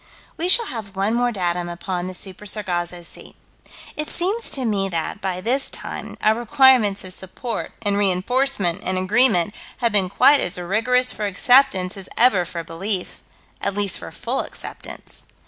We 0.35 0.49
shall 0.49 0.65
have 0.65 0.95
one 0.95 1.13
more 1.13 1.31
datum 1.31 1.69
upon 1.69 2.07
the 2.07 2.15
Super 2.15 2.47
Sargasso 2.47 3.03
Sea. 3.03 3.35
It 3.95 4.09
seems 4.09 4.49
to 4.49 4.65
me 4.65 4.89
that, 4.89 5.21
by 5.21 5.41
this 5.41 5.69
time, 5.69 6.17
our 6.23 6.33
requirements 6.39 7.03
of 7.03 7.13
support 7.13 7.73
and 7.83 7.95
reinforcement 7.99 8.81
and 8.83 8.97
agreement 8.97 9.53
have 9.77 9.91
been 9.91 10.09
quite 10.09 10.39
as 10.39 10.57
rigorous 10.57 11.11
for 11.11 11.27
acceptance 11.27 11.95
as 11.97 12.09
ever 12.17 12.45
for 12.45 12.63
belief: 12.63 13.21
at 13.61 13.75
least 13.75 13.99
for 13.99 14.11
full 14.11 14.39
acceptance. 14.41 15.21